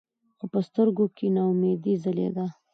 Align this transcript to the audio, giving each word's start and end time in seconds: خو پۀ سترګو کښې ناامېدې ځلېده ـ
خو 0.37 0.45
پۀ 0.51 0.59
سترګو 0.67 1.05
کښې 1.15 1.27
ناامېدې 1.35 1.93
ځلېده 2.03 2.45
ـ 2.49 2.53